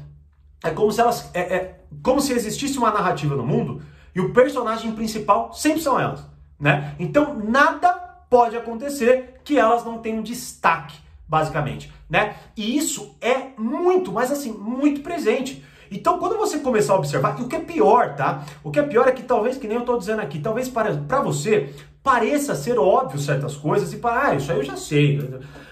é 0.62 0.70
como 0.70 0.90
se 0.90 1.00
elas. 1.00 1.30
É, 1.34 1.40
é, 1.40 1.80
como 2.02 2.20
se 2.20 2.32
existisse 2.32 2.78
uma 2.78 2.90
narrativa 2.90 3.34
no 3.34 3.46
mundo 3.46 3.82
e 4.14 4.20
o 4.20 4.32
personagem 4.32 4.92
principal 4.92 5.52
sempre 5.52 5.80
são 5.80 5.98
elas. 5.98 6.25
Né? 6.58 6.94
Então 6.98 7.34
nada 7.34 7.92
pode 8.28 8.56
acontecer 8.56 9.40
que 9.44 9.58
elas 9.58 9.84
não 9.84 9.98
tenham 9.98 10.22
destaque, 10.22 10.96
basicamente. 11.28 11.92
Né? 12.08 12.34
E 12.56 12.76
isso 12.76 13.16
é 13.20 13.48
muito, 13.58 14.12
mas 14.12 14.30
assim, 14.30 14.52
muito 14.52 15.00
presente. 15.00 15.64
Então, 15.90 16.18
quando 16.18 16.36
você 16.36 16.58
começar 16.58 16.94
a 16.94 16.96
observar, 16.96 17.40
o 17.40 17.46
que 17.46 17.54
é 17.54 17.60
pior, 17.60 18.16
tá? 18.16 18.44
O 18.64 18.72
que 18.72 18.78
é 18.80 18.82
pior 18.82 19.06
é 19.06 19.12
que 19.12 19.22
talvez, 19.22 19.56
que 19.56 19.68
nem 19.68 19.76
eu 19.76 19.82
estou 19.82 19.96
dizendo 19.96 20.20
aqui, 20.20 20.40
talvez 20.40 20.68
para, 20.68 20.96
para 20.96 21.20
você 21.20 21.75
pareça 22.06 22.54
ser 22.54 22.78
óbvio 22.78 23.18
certas 23.18 23.56
coisas 23.56 23.92
e 23.92 23.96
para, 23.96 24.28
ah, 24.28 24.34
isso 24.36 24.52
aí 24.52 24.58
eu 24.58 24.62
já 24.62 24.76
sei. 24.76 25.28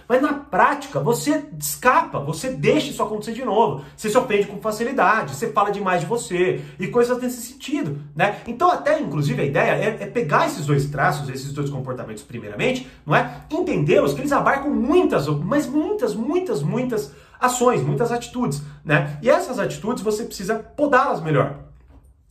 Mas 0.09 0.21
na 0.21 0.33
prática, 0.33 0.99
você 0.99 1.45
escapa, 1.57 2.19
você 2.19 2.51
deixa 2.51 2.91
isso 2.91 3.01
acontecer 3.01 3.35
de 3.35 3.45
novo. 3.45 3.85
Você 3.97 4.11
se 4.11 4.19
ofende 4.19 4.49
com 4.49 4.61
facilidade, 4.61 5.33
você 5.33 5.53
fala 5.53 5.71
demais 5.71 6.01
de 6.01 6.07
você 6.07 6.61
e 6.77 6.89
coisas 6.89 7.23
nesse 7.23 7.41
sentido, 7.41 8.01
né? 8.17 8.41
Então, 8.49 8.69
até 8.69 9.01
inclusive 9.01 9.41
a 9.41 9.45
ideia 9.45 9.71
é, 9.71 10.03
é 10.03 10.07
pegar 10.07 10.47
esses 10.47 10.67
dois 10.67 10.87
traços, 10.87 11.29
esses 11.29 11.53
dois 11.53 11.71
comportamentos, 11.71 12.25
primeiramente, 12.25 12.91
não 13.07 13.15
é? 13.15 13.43
Entendê-los, 13.49 14.13
que 14.13 14.21
eles 14.21 14.33
abarcam 14.33 14.75
muitas, 14.75 15.29
mas 15.29 15.69
muitas, 15.69 16.17
muitas, 16.17 16.65
muitas 16.65 17.13
ações, 17.41 17.81
muitas 17.81 18.11
atitudes, 18.11 18.61
né? 18.85 19.21
E 19.23 19.31
essas 19.31 19.61
atitudes 19.61 20.03
você 20.03 20.25
precisa 20.25 20.57
podá-las 20.57 21.23
melhor. 21.23 21.61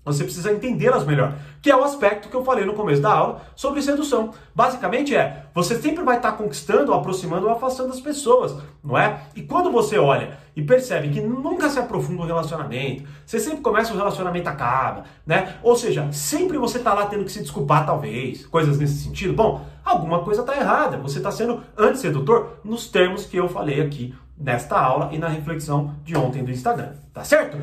Você 0.06 0.26
precisa 0.26 0.52
entendê-las 0.52 1.06
melhor, 1.06 1.36
que 1.62 1.72
é 1.72 1.76
o 1.76 1.84
aspecto 1.84 2.28
que 2.28 2.36
eu 2.36 2.44
falei 2.44 2.66
no 2.66 2.74
começo 2.74 3.02
da 3.02 3.14
aula 3.14 3.42
sobre 3.56 3.82
sedução. 3.82 4.32
Basicamente 4.54 5.16
é, 5.16 5.46
você 5.54 5.82
sempre 5.82 6.04
vai 6.04 6.18
estar 6.18 6.34
conquistando, 6.34 6.94
aproximando 6.94 7.48
ou 7.48 7.54
afastando 7.54 7.94
as 7.94 8.02
pessoas, 8.02 8.56
não 8.84 8.98
é? 8.98 9.22
E 9.34 9.42
quando 9.44 9.72
você 9.72 9.98
olha 9.98 10.38
e 10.56 10.62
percebe 10.62 11.10
que 11.10 11.22
nunca 11.22 11.70
se 11.70 11.80
aprofunda 11.80 12.22
o 12.22 12.26
um 12.26 12.28
relacionamento, 12.28 13.08
você 13.26 13.40
sempre 13.40 13.62
começa 13.62 13.94
o 13.94 13.98
relacionamento 13.98 14.50
acaba, 14.50 15.06
né? 15.26 15.56
Ou 15.64 15.76
seja, 15.76 16.12
sempre 16.12 16.58
você 16.58 16.80
está 16.80 16.94
lá 16.94 17.06
tendo 17.06 17.24
que 17.24 17.32
se 17.32 17.40
desculpar 17.40 17.86
talvez, 17.86 18.46
coisas 18.46 18.78
nesse 18.78 19.04
sentido. 19.04 19.34
Bom, 19.34 19.66
alguma 19.86 20.22
coisa 20.24 20.42
está 20.42 20.56
errada. 20.56 20.98
Você 20.98 21.20
está 21.20 21.32
sendo 21.32 21.62
antissedutor 21.78 22.58
nos 22.64 22.90
termos 22.90 23.26
que 23.26 23.38
eu 23.38 23.48
falei 23.48 23.82
aqui 23.82 24.14
nesta 24.38 24.78
aula 24.78 25.10
e 25.14 25.18
na 25.18 25.30
reflexão 25.30 25.96
de 26.04 26.18
ontem 26.18 26.44
do 26.44 26.52
Instagram, 26.52 26.94
tá 27.14 27.24
certo? 27.24 27.58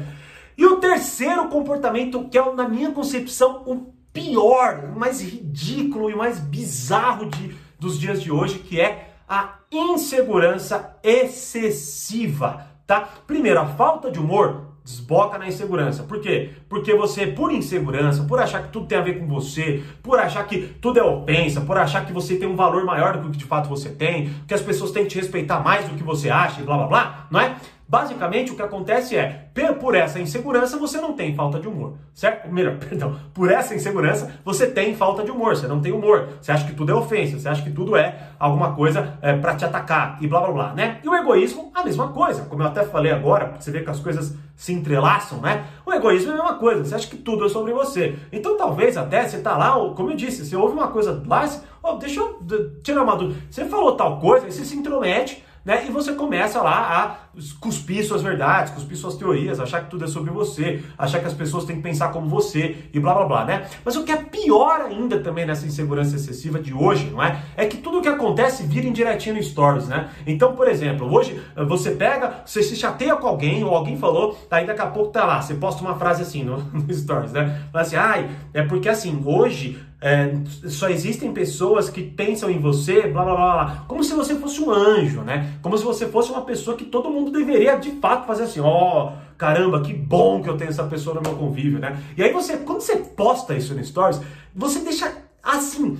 E 0.60 0.66
o 0.66 0.76
terceiro 0.76 1.48
comportamento, 1.48 2.28
que 2.28 2.36
é, 2.36 2.52
na 2.52 2.68
minha 2.68 2.90
concepção, 2.90 3.62
o 3.64 3.94
pior, 4.12 4.90
o 4.94 4.98
mais 4.98 5.22
ridículo 5.22 6.10
e 6.10 6.14
mais 6.14 6.38
bizarro 6.38 7.30
de, 7.30 7.56
dos 7.78 7.98
dias 7.98 8.22
de 8.22 8.30
hoje, 8.30 8.58
que 8.58 8.78
é 8.78 9.14
a 9.26 9.54
insegurança 9.72 10.98
excessiva, 11.02 12.66
tá? 12.86 13.08
Primeiro, 13.26 13.58
a 13.58 13.64
falta 13.64 14.10
de 14.10 14.18
humor 14.18 14.66
desboca 14.84 15.38
na 15.38 15.48
insegurança. 15.48 16.02
Por 16.02 16.20
quê? 16.20 16.50
Porque 16.68 16.94
você, 16.94 17.26
por 17.26 17.50
insegurança, 17.50 18.24
por 18.24 18.38
achar 18.38 18.64
que 18.64 18.68
tudo 18.68 18.84
tem 18.84 18.98
a 18.98 19.02
ver 19.02 19.18
com 19.18 19.26
você, 19.26 19.82
por 20.02 20.18
achar 20.18 20.46
que 20.46 20.58
tudo 20.78 20.98
é 20.98 21.02
ofensa, 21.02 21.62
por 21.62 21.78
achar 21.78 22.04
que 22.04 22.12
você 22.12 22.36
tem 22.36 22.46
um 22.46 22.56
valor 22.56 22.84
maior 22.84 23.16
do 23.16 23.30
que 23.30 23.38
de 23.38 23.46
fato 23.46 23.66
você 23.66 23.88
tem, 23.88 24.30
que 24.46 24.52
as 24.52 24.60
pessoas 24.60 24.90
têm 24.90 25.04
que 25.04 25.10
te 25.10 25.18
respeitar 25.18 25.60
mais 25.60 25.88
do 25.88 25.94
que 25.94 26.02
você 26.02 26.28
acha 26.28 26.60
e 26.60 26.64
blá 26.64 26.76
blá 26.76 26.86
blá, 26.86 27.26
não 27.30 27.40
é? 27.40 27.56
Basicamente, 27.90 28.52
o 28.52 28.54
que 28.54 28.62
acontece 28.62 29.16
é, 29.16 29.50
por 29.80 29.96
essa 29.96 30.20
insegurança, 30.20 30.78
você 30.78 31.00
não 31.00 31.12
tem 31.12 31.34
falta 31.34 31.58
de 31.58 31.66
humor, 31.66 31.94
certo? 32.14 32.46
Melhor, 32.54 32.76
perdão, 32.76 33.16
por 33.34 33.50
essa 33.50 33.74
insegurança, 33.74 34.32
você 34.44 34.68
tem 34.68 34.94
falta 34.94 35.24
de 35.24 35.30
humor, 35.32 35.56
você 35.56 35.66
não 35.66 35.80
tem 35.80 35.90
humor, 35.90 36.28
você 36.40 36.52
acha 36.52 36.64
que 36.64 36.72
tudo 36.72 36.92
é 36.92 36.94
ofensa, 36.94 37.36
você 37.36 37.48
acha 37.48 37.62
que 37.62 37.70
tudo 37.72 37.96
é 37.96 38.28
alguma 38.38 38.76
coisa 38.76 39.18
é, 39.20 39.36
para 39.36 39.56
te 39.56 39.64
atacar 39.64 40.18
e 40.20 40.28
blá 40.28 40.40
blá 40.40 40.52
blá, 40.52 40.72
né? 40.72 41.00
E 41.02 41.08
o 41.08 41.16
egoísmo, 41.16 41.72
a 41.74 41.82
mesma 41.82 42.08
coisa, 42.12 42.44
como 42.44 42.62
eu 42.62 42.68
até 42.68 42.84
falei 42.84 43.10
agora, 43.10 43.56
você 43.58 43.72
vê 43.72 43.80
que 43.80 43.90
as 43.90 43.98
coisas 43.98 44.36
se 44.54 44.72
entrelaçam, 44.72 45.40
né? 45.40 45.64
O 45.84 45.92
egoísmo 45.92 46.30
é 46.30 46.34
a 46.34 46.36
mesma 46.36 46.54
coisa, 46.58 46.84
você 46.84 46.94
acha 46.94 47.08
que 47.08 47.16
tudo 47.16 47.46
é 47.46 47.48
sobre 47.48 47.72
você. 47.72 48.16
Então, 48.30 48.56
talvez 48.56 48.96
até 48.96 49.26
você 49.26 49.40
tá 49.40 49.56
lá, 49.56 49.72
como 49.96 50.12
eu 50.12 50.16
disse, 50.16 50.46
você 50.46 50.54
ouve 50.54 50.74
uma 50.74 50.88
coisa 50.88 51.20
lá, 51.26 51.44
você, 51.44 51.60
oh, 51.82 51.94
deixa 51.94 52.20
eu 52.20 52.38
tirar 52.84 53.02
uma 53.02 53.16
dúvida, 53.16 53.40
você 53.50 53.64
falou 53.64 53.96
tal 53.96 54.20
coisa, 54.20 54.48
você 54.48 54.64
se 54.64 54.76
intromete, 54.76 55.44
né? 55.70 55.86
E 55.86 55.90
você 55.92 56.14
começa 56.14 56.60
lá 56.60 56.80
a 56.98 57.30
cuspir 57.60 58.04
suas 58.04 58.22
verdades, 58.22 58.72
cuspir 58.72 58.96
suas 58.96 59.14
teorias, 59.14 59.60
achar 59.60 59.84
que 59.84 59.88
tudo 59.88 60.04
é 60.04 60.08
sobre 60.08 60.32
você, 60.32 60.82
achar 60.98 61.20
que 61.20 61.26
as 61.26 61.32
pessoas 61.32 61.64
têm 61.64 61.76
que 61.76 61.82
pensar 61.82 62.08
como 62.08 62.28
você 62.28 62.88
e 62.92 62.98
blá 62.98 63.14
blá 63.14 63.24
blá, 63.24 63.44
né? 63.44 63.66
Mas 63.84 63.94
o 63.94 64.02
que 64.02 64.10
é 64.10 64.16
pior 64.16 64.80
ainda 64.80 65.20
também 65.20 65.46
nessa 65.46 65.64
insegurança 65.64 66.16
excessiva 66.16 66.58
de 66.58 66.74
hoje, 66.74 67.08
não 67.10 67.22
é? 67.22 67.40
É 67.56 67.66
que 67.66 67.76
tudo 67.76 67.98
o 67.98 68.02
que 68.02 68.08
acontece 68.08 68.64
vira 68.64 68.84
indiretinho 68.84 69.36
no 69.36 69.42
stories, 69.42 69.86
né? 69.86 70.10
Então, 70.26 70.56
por 70.56 70.66
exemplo, 70.66 71.08
hoje 71.08 71.40
eh, 71.54 71.64
você 71.64 71.92
pega, 71.92 72.42
você 72.44 72.64
se 72.64 72.74
chateia 72.74 73.14
com 73.14 73.28
alguém 73.28 73.62
ou 73.62 73.72
alguém 73.72 73.96
falou, 73.96 74.36
aí 74.50 74.66
daqui 74.66 74.82
a 74.82 74.88
pouco 74.88 75.12
tá 75.12 75.24
lá, 75.24 75.40
você 75.40 75.54
posta 75.54 75.80
uma 75.82 75.94
frase 75.94 76.22
assim 76.22 76.42
no, 76.42 76.58
no 76.74 76.92
stories, 76.92 77.30
né? 77.30 77.66
Fala 77.70 77.82
assim, 77.82 77.96
ai, 77.96 78.28
é 78.52 78.62
porque 78.62 78.88
assim, 78.88 79.22
hoje 79.24 79.78
é, 80.00 80.34
só 80.68 80.88
existem 80.88 81.32
pessoas 81.32 81.90
que 81.90 82.02
pensam 82.02 82.50
em 82.50 82.58
você, 82.58 83.02
blá, 83.02 83.22
blá 83.22 83.34
blá 83.34 83.52
blá, 83.52 83.84
como 83.86 84.02
se 84.02 84.14
você 84.14 84.34
fosse 84.34 84.60
um 84.62 84.70
anjo, 84.70 85.20
né? 85.20 85.58
Como 85.60 85.76
se 85.76 85.84
você 85.84 86.06
fosse 86.06 86.30
uma 86.30 86.42
pessoa 86.42 86.76
que 86.76 86.84
todo 86.84 87.10
mundo 87.10 87.30
deveria 87.30 87.76
de 87.76 87.90
fato 87.92 88.26
fazer 88.26 88.44
assim, 88.44 88.60
ó, 88.60 89.08
oh, 89.08 89.12
caramba, 89.36 89.82
que 89.82 89.92
bom 89.92 90.42
que 90.42 90.48
eu 90.48 90.56
tenho 90.56 90.70
essa 90.70 90.84
pessoa 90.84 91.16
no 91.16 91.22
meu 91.22 91.36
convívio, 91.36 91.78
né? 91.78 92.02
E 92.16 92.22
aí 92.22 92.32
você, 92.32 92.56
quando 92.56 92.80
você 92.80 92.96
posta 92.96 93.54
isso 93.54 93.74
no 93.74 93.84
Stories, 93.84 94.20
você 94.54 94.80
deixa 94.80 95.12
assim 95.42 95.98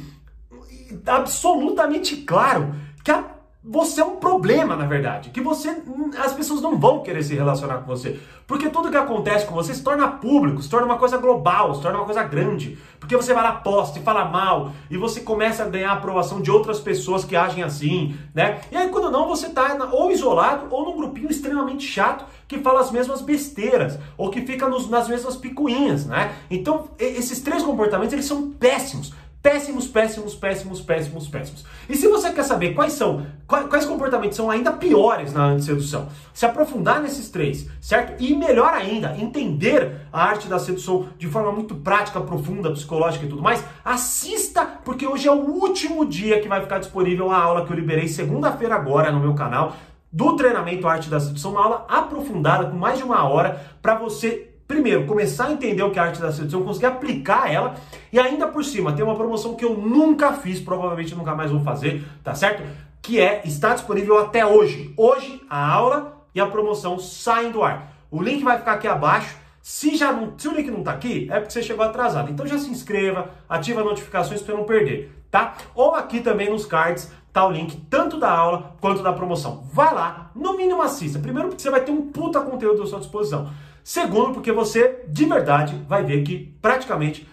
absolutamente 1.07 2.17
claro 2.17 2.75
que 3.05 3.11
a 3.11 3.23
você 3.63 4.01
é 4.01 4.05
um 4.05 4.17
problema, 4.17 4.75
na 4.75 4.87
verdade, 4.87 5.29
que 5.29 5.41
você 5.41 5.83
as 6.19 6.33
pessoas 6.33 6.63
não 6.63 6.79
vão 6.79 7.03
querer 7.03 7.23
se 7.23 7.35
relacionar 7.35 7.79
com 7.79 7.87
você, 7.87 8.19
porque 8.47 8.71
tudo 8.71 8.91
que 8.91 8.97
acontece 8.97 9.45
com 9.45 9.55
você 9.55 9.75
se 9.75 9.83
torna 9.83 10.09
público, 10.09 10.63
se 10.63 10.69
torna 10.69 10.87
uma 10.87 10.97
coisa 10.97 11.19
global, 11.19 11.75
se 11.75 11.83
torna 11.83 11.99
uma 11.99 12.07
coisa 12.07 12.23
grande, 12.23 12.79
porque 12.99 13.15
você 13.15 13.35
vai 13.35 13.45
lá 13.45 13.53
posta 13.53 13.99
e 13.99 14.03
fala 14.03 14.25
mal 14.25 14.73
e 14.91 14.97
você 14.97 15.21
começa 15.21 15.63
a 15.63 15.69
ganhar 15.69 15.91
a 15.91 15.95
aprovação 15.95 16.41
de 16.41 16.51
outras 16.51 16.81
pessoas 16.81 17.23
que 17.23 17.37
agem 17.37 17.63
assim, 17.63 18.17
né? 18.35 18.63
E 18.73 18.77
aí 18.77 18.89
quando 18.89 19.11
não 19.11 19.29
você 19.29 19.51
tá 19.51 19.77
ou 19.93 20.11
isolado 20.11 20.67
ou 20.71 20.87
num 20.87 20.97
grupinho 20.97 21.31
extremamente 21.31 21.87
chato 21.87 22.25
que 22.49 22.59
fala 22.59 22.81
as 22.81 22.91
mesmas 22.91 23.21
besteiras 23.21 23.99
ou 24.17 24.31
que 24.31 24.41
fica 24.41 24.67
nos, 24.67 24.89
nas 24.89 25.07
mesmas 25.07 25.37
picuinhas, 25.37 26.07
né? 26.07 26.35
Então 26.51 26.89
esses 26.99 27.41
três 27.41 27.63
comportamentos 27.63 28.15
eles 28.15 28.27
são 28.27 28.51
péssimos 28.51 29.13
Péssimos, 29.43 29.87
péssimos, 29.87 30.35
péssimos, 30.35 30.83
péssimos, 30.83 31.27
péssimos. 31.27 31.65
E 31.89 31.97
se 31.97 32.07
você 32.09 32.31
quer 32.31 32.43
saber 32.43 32.75
quais 32.75 32.93
são, 32.93 33.27
quais 33.47 33.87
comportamentos 33.87 34.37
são 34.37 34.51
ainda 34.51 34.71
piores 34.71 35.33
na 35.33 35.59
sedução, 35.59 36.09
se 36.35 36.45
aprofundar 36.45 37.01
nesses 37.01 37.31
três, 37.31 37.67
certo? 37.81 38.23
E 38.23 38.37
melhor 38.37 38.75
ainda, 38.75 39.17
entender 39.17 40.03
a 40.13 40.23
arte 40.23 40.47
da 40.47 40.59
sedução 40.59 41.09
de 41.17 41.27
forma 41.27 41.51
muito 41.53 41.75
prática, 41.75 42.21
profunda, 42.21 42.71
psicológica 42.71 43.25
e 43.25 43.29
tudo 43.31 43.41
mais, 43.41 43.65
assista, 43.83 44.67
porque 44.85 45.07
hoje 45.07 45.27
é 45.27 45.33
o 45.33 45.41
último 45.41 46.05
dia 46.05 46.39
que 46.41 46.49
vai 46.49 46.61
ficar 46.61 46.79
disponível 46.79 47.31
a 47.31 47.39
aula 47.39 47.65
que 47.65 47.73
eu 47.73 47.77
liberei 47.77 48.09
segunda-feira 48.09 48.75
agora 48.75 49.11
no 49.11 49.21
meu 49.21 49.35
canal 49.35 49.75
do 50.13 50.35
treinamento 50.35 50.89
Arte 50.89 51.09
da 51.09 51.21
Sedução, 51.21 51.53
uma 51.53 51.65
aula 51.65 51.87
aprofundada 51.89 52.67
com 52.67 52.77
mais 52.77 52.99
de 52.99 53.05
uma 53.05 53.27
hora 53.29 53.65
para 53.81 53.95
você 53.95 54.50
primeiro, 54.71 55.05
começar 55.05 55.49
a 55.49 55.53
entender 55.53 55.83
o 55.83 55.91
que 55.91 55.99
é 55.99 56.03
a 56.03 56.05
arte 56.05 56.21
da 56.21 56.31
sedução, 56.31 56.63
conseguir 56.63 56.87
aplicar 56.87 57.53
ela 57.53 57.75
e 58.13 58.21
ainda 58.21 58.47
por 58.47 58.65
cima 58.65 58.93
tem 58.93 59.05
uma 59.05 59.17
promoção 59.17 59.57
que 59.57 59.65
eu 59.65 59.77
nunca 59.77 60.33
fiz, 60.35 60.61
provavelmente 60.61 61.13
nunca 61.13 61.35
mais 61.35 61.51
vou 61.51 61.59
fazer, 61.59 62.05
tá 62.23 62.37
certo? 62.37 62.63
Que 63.03 63.21
é, 63.21 63.43
está 63.45 63.75
disponível 63.75 64.17
até 64.17 64.47
hoje. 64.47 64.95
Hoje 64.97 65.43
a 65.51 65.69
aula 65.69 66.25
e 66.33 66.41
a 66.41 66.47
promoção 66.47 67.01
saem 67.01 67.51
do 67.51 67.65
ar. 67.65 67.93
O 68.13 68.23
link 68.23 68.45
vai 68.45 68.59
ficar 68.59 68.75
aqui 68.75 68.87
abaixo. 68.87 69.37
Se, 69.61 69.97
já 69.97 70.13
não, 70.13 70.35
se 70.39 70.47
o 70.47 70.55
link 70.55 70.71
não 70.71 70.79
está 70.79 70.93
aqui, 70.93 71.27
é 71.29 71.41
porque 71.41 71.53
você 71.53 71.65
chegou 71.65 71.85
atrasado. 71.85 72.31
Então 72.31 72.47
já 72.47 72.57
se 72.57 72.71
inscreva, 72.71 73.29
ativa 73.49 73.81
as 73.81 73.87
notificações 73.87 74.41
para 74.41 74.55
não 74.55 74.63
perder, 74.63 75.13
tá? 75.33 75.55
Ou 75.75 75.97
aqui 75.97 76.21
também 76.21 76.49
nos 76.49 76.65
cards 76.65 77.11
tá 77.33 77.45
o 77.45 77.51
link 77.51 77.77
tanto 77.91 78.19
da 78.19 78.31
aula 78.31 78.77
quanto 78.81 79.03
da 79.03 79.13
promoção. 79.13 79.65
Vai 79.73 79.93
lá, 79.93 80.31
no 80.33 80.57
mínimo 80.57 80.81
assista. 80.81 81.19
Primeiro 81.19 81.49
porque 81.49 81.63
você 81.63 81.71
vai 81.71 81.81
ter 81.81 81.91
um 81.91 82.11
puta 82.11 82.41
conteúdo 82.41 82.85
à 82.85 82.87
sua 82.87 83.01
disposição. 83.01 83.51
Segundo, 83.83 84.35
porque 84.35 84.53
você 84.53 85.05
de 85.09 85.25
verdade 85.25 85.75
vai 85.89 86.05
ver 86.05 86.23
que 86.23 86.57
praticamente 86.61 87.29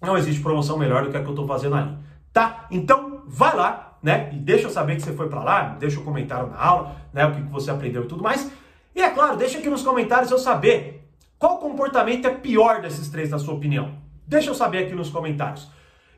não 0.00 0.16
existe 0.16 0.40
promoção 0.40 0.78
melhor 0.78 1.04
do 1.04 1.10
que 1.10 1.16
a 1.16 1.20
que 1.20 1.26
eu 1.26 1.32
estou 1.32 1.46
fazendo 1.46 1.76
ali, 1.76 1.96
tá? 2.32 2.66
Então, 2.70 3.22
vai 3.26 3.56
lá, 3.56 3.98
né? 4.02 4.30
E 4.32 4.36
deixa 4.36 4.66
eu 4.66 4.70
saber 4.70 4.96
que 4.96 5.02
você 5.02 5.12
foi 5.12 5.28
para 5.28 5.42
lá, 5.42 5.76
deixa 5.78 5.98
o 5.98 6.02
um 6.02 6.04
comentário 6.04 6.48
na 6.48 6.58
aula, 6.58 6.96
né? 7.12 7.26
O 7.26 7.32
que 7.32 7.40
você 7.42 7.70
aprendeu 7.70 8.04
e 8.04 8.06
tudo 8.06 8.22
mais. 8.22 8.50
E 8.94 9.00
é 9.00 9.10
claro, 9.10 9.36
deixa 9.36 9.58
aqui 9.58 9.68
nos 9.68 9.82
comentários 9.82 10.30
eu 10.30 10.38
saber 10.38 11.08
qual 11.38 11.58
comportamento 11.58 12.26
é 12.26 12.30
pior 12.30 12.80
desses 12.80 13.08
três, 13.08 13.30
na 13.30 13.38
sua 13.38 13.54
opinião. 13.54 13.94
Deixa 14.26 14.50
eu 14.50 14.54
saber 14.54 14.84
aqui 14.84 14.94
nos 14.94 15.10
comentários. 15.10 15.68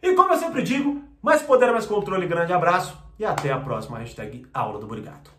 E 0.03 0.15
como 0.15 0.33
eu 0.33 0.39
sempre 0.39 0.63
digo, 0.63 1.03
mais 1.23 1.43
poder, 1.43 1.73
mais 1.73 1.87
controle, 1.87 2.27
grande 2.27 2.53
abraço 2.53 2.97
e 3.19 3.25
até 3.25 3.51
a 3.51 3.59
próxima 3.59 3.99
hashtag 3.99 4.47
Aula 4.53 4.79
do 4.79 4.87
Obrigado. 4.87 5.36